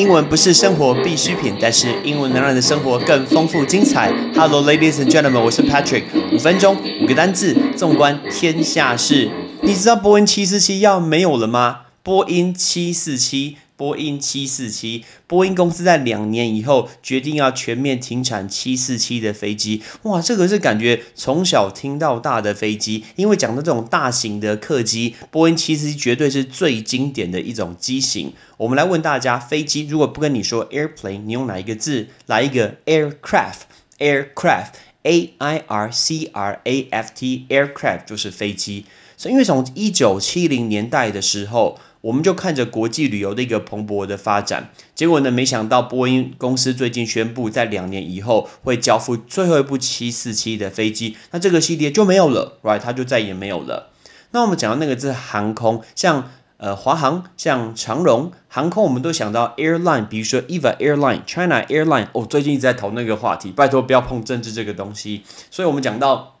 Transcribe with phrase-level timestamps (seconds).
[0.00, 4.10] 英文不是生活必需品，但是英文能让你的生活更丰富精彩。
[4.34, 6.04] Hello, ladies and gentlemen，我是 Patrick。
[6.32, 9.30] 五分钟，五个单字，纵观天下事。
[9.60, 11.80] 你知道波音七四七要没有了吗？
[12.02, 13.58] 波音七四七。
[13.80, 19.80] 波音七四七，波音公司在两年以后决定要全面停产七四七的飞机。
[20.02, 28.34] 哇，这个是感觉从小听到大的飞机，因为讲到这种大型的客机，波音七四七绝对是最经典的一种机型。
[28.58, 32.08] 我们来问大家，飞机如果不跟你说 airplane，你用哪一个字？
[32.26, 34.72] 来一个 aircraft，aircraft
[35.02, 38.86] A I R C R A F T aircraft 就是飞机。
[39.16, 41.78] 所以，因为从一九七零年代的时候。
[42.02, 52.78] 我们就看着国际旅游的一个蓬勃的发展，结果呢，没想到波音公司最近宣布，在两年以后会交付最后一部七四七的飞机，那这个系列就没有了，right？
[52.78, 53.90] 它就再也没有了。
[54.30, 56.30] 那我们讲到那个字航空，像
[56.60, 62.06] 呃华航、像长荣航空，我们都想到 airline，比如说 EVA Airline、China Airline。
[62.12, 65.24] 哦，最近一直在讨论那个话题，拜托不要碰政治这个东西。
[65.50, 66.36] 所以我们讲到。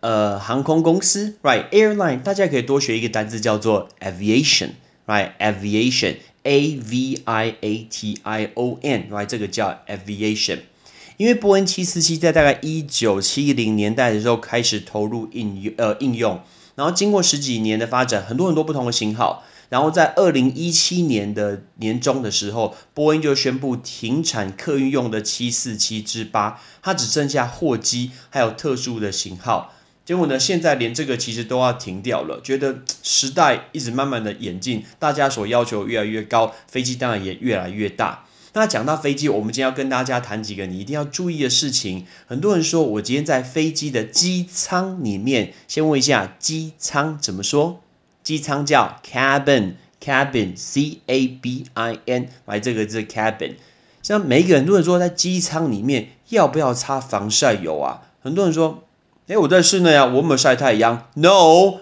[0.00, 9.26] 呃，航空公司，right？Airline，大家可以多学一个单词叫做 aviation，right？Aviation，A V I A T I O N，right？
[9.26, 10.58] 这个叫 aviation。
[11.18, 16.40] 因为波音七四七在大概一九七零年代的时候开始投入应用呃应用，
[16.82, 29.72] 然后经过十几年的发展，很多很多不同的型号，然后在二零一七年的年中的时候，波音就宣布停产客运用的七四七之八，它只剩下货机还有特殊的型号。
[30.04, 30.36] 结果呢？
[30.36, 32.40] 现在连这个其实都要停掉了。
[32.42, 38.24] 觉得时代一直慢慢的演进，大家所要求越来越高，飞机当然也越来越大。
[38.54, 42.06] 那讲到飞机，我们今天要跟大家谈几个你一定要注意的事情。
[42.26, 47.80] 很多人说我今天在飞机的机舱里面，先问一下机舱怎么说？
[48.22, 53.54] 机舱叫 cabin，cabin，c a b i n，来这个字 cabin。
[54.02, 58.02] 像每一个人都会说，在机舱里面要不要擦防晒油啊？
[58.22, 58.84] 很多人说。
[59.28, 61.06] 哎，我在室内啊，我没有晒太阳。
[61.14, 61.78] No，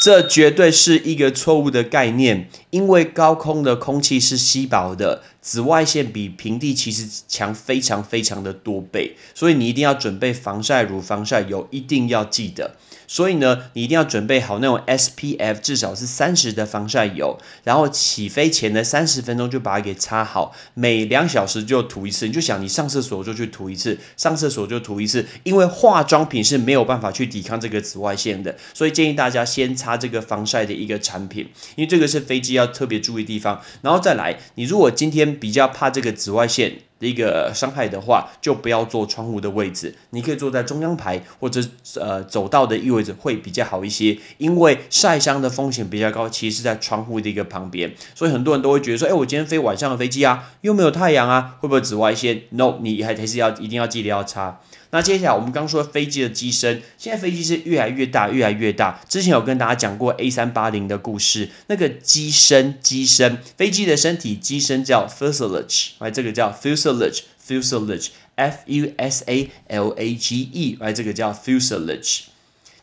[0.00, 12.76] 这绝对是一个错误的概念，因为高空的空气是稀薄的，紫外线比平地其实强非常非常的多倍，所以你一定要准备防晒乳、防晒油，一定要记得。
[13.06, 22.28] 所以呢，你一定要准备好那种 SPF 至少是三十的防晒油，然后起飞前的三十分钟就把它给擦好，每两小时就涂一次。
[22.28, 33.60] 你就想你上厕所就去涂一次，上厕所就涂一次，因为化妆品是没有办法去抵抗这个紫外线的，所以建议大家先擦这个防晒的一个产品，因为这个是飞机要特别注意地方。
[33.82, 36.89] 然后再来，你如果今天比较怕这个紫外线。
[37.00, 41.60] 的一个伤害的话，就不要坐窗户的位置，你可以坐在中央排或者
[41.98, 54.60] 呃走道的意位置会比较好一些，因为晒伤的风险比较高，其实是在窗户的一个旁边，所以很多人都会觉得说，哎，我今天飞晚上的飞机啊，又没有太阳啊，会不会紫外线？No，你还还是要一定要记得要擦。
[54.92, 59.00] 那接下来我们刚说飞机的机身，现在飞机是越来越大，越来越大。
[59.08, 72.22] 之前有跟大家讲过 A 三八零的故事，那个机身，机身，飞机的身体机身叫 fuselage，哎这个叫 fusel fuselage，fuselage，F U S A L A G E，来这个叫 fuselage。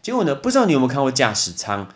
[0.02, 1.90] 结果呢，不知道你有没有看过驾驶舱？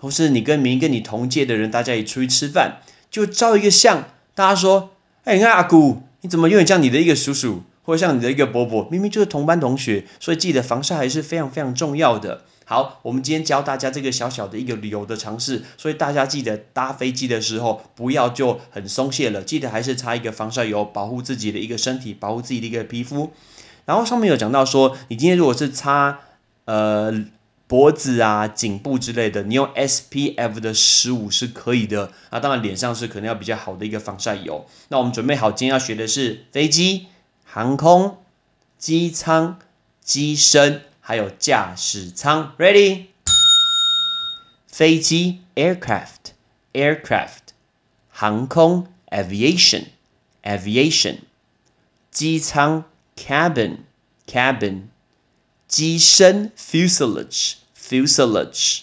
[0.00, 2.76] 或是你跟明跟你同届的人，大家一出去吃饭，
[3.10, 4.90] 就照一个相，大家说
[5.24, 8.88] ：“哎，你看阿姑，你怎么有点像你的一个叔叔，或者像你的一个伯伯？
[8.92, 12.44] 明明就是同班同学。”所以记得防晒还是非常非常重要的。
[12.70, 23.32] 好，我们今天教大家这个小小的一个旅游的尝试，所以大家记得搭飞机的时候不要就很松懈了，记得还是擦一个防晒油，保护自己的一个身体，保护自己的一个皮肤。
[23.86, 26.18] 然后上面有讲到说，你今天如果是擦
[26.66, 27.24] 呃
[27.66, 32.12] 脖子啊、颈部之类的，你用 SPF 的十五是可以的。
[32.28, 34.66] 啊，当然脸上是可能要比较好的一个防晒油。
[34.88, 37.06] 那我们准备好，今天要学的是飞机、
[37.46, 38.18] 航空、
[38.76, 39.58] 机舱、
[40.04, 40.82] 机身。
[41.08, 43.06] 还有驾驶舱，Ready？
[44.66, 47.38] 飞机，aircraft，aircraft；
[48.10, 51.20] 航空，aviation，aviation；
[52.10, 52.84] 机舱
[53.16, 54.82] ，cabin，cabin；
[55.66, 58.80] 机身，fuselage，fuselage；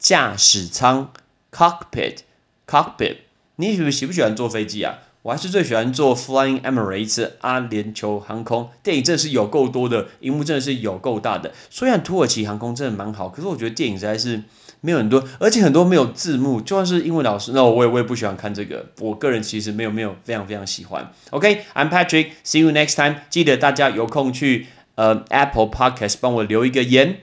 [0.00, 1.12] 驾驶舱
[1.52, 3.18] ，cockpit，cockpit。
[3.54, 4.98] 你喜不喜不喜欢坐飞机啊？
[5.26, 11.52] 我还是最喜欢坐 Flying Emirates 阿联酋航空，电影真的是有够多的，荧幕真的是有够大的。
[11.68, 14.40] 虽然土耳其航空真的蛮好，可是我觉得电影实在是
[14.80, 18.86] 没有很多，而且很多没有字幕，就算是英文老师，那我也我也不喜欢看这个。
[19.00, 21.10] 我个人其实没有没有非常非常喜欢。
[21.30, 23.16] OK，I'm Patrick，see you next time。
[23.28, 27.22] 记得大家有空去呃 Apple Podcast 帮我留一个言，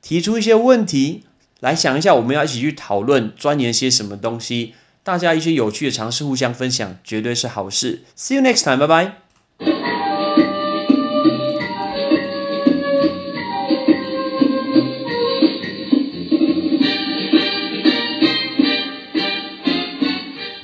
[0.00, 1.24] 提出一些问题，
[1.58, 4.74] 来想一下我们要一起去讨论钻研些什么东西。
[5.04, 8.02] 大家一些有趣的尝试互相分享，绝对是好事。
[8.16, 9.21] See you next time，拜拜。